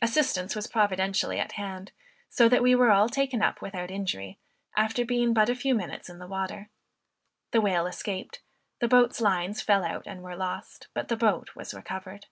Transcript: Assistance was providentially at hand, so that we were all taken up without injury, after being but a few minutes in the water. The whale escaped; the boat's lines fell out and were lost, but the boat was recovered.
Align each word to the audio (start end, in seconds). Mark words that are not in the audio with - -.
Assistance 0.00 0.54
was 0.54 0.68
providentially 0.68 1.40
at 1.40 1.50
hand, 1.58 1.90
so 2.30 2.48
that 2.48 2.62
we 2.62 2.76
were 2.76 2.92
all 2.92 3.08
taken 3.08 3.42
up 3.42 3.60
without 3.60 3.90
injury, 3.90 4.38
after 4.76 5.04
being 5.04 5.34
but 5.34 5.48
a 5.48 5.54
few 5.56 5.74
minutes 5.74 6.08
in 6.08 6.20
the 6.20 6.28
water. 6.28 6.70
The 7.50 7.60
whale 7.60 7.88
escaped; 7.88 8.40
the 8.78 8.86
boat's 8.86 9.20
lines 9.20 9.62
fell 9.62 9.82
out 9.84 10.06
and 10.06 10.22
were 10.22 10.36
lost, 10.36 10.86
but 10.94 11.08
the 11.08 11.16
boat 11.16 11.56
was 11.56 11.74
recovered. 11.74 12.26